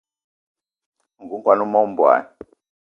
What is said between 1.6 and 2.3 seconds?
o mog mbogui.